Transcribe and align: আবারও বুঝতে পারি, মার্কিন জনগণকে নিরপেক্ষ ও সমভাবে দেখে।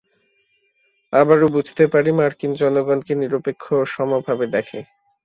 আবারও 1.13 1.47
বুঝতে 1.55 1.83
পারি, 1.93 2.09
মার্কিন 2.19 2.51
জনগণকে 2.61 3.13
নিরপেক্ষ 3.21 3.63
ও 3.75 3.91
সমভাবে 3.93 4.45
দেখে। 4.55 4.79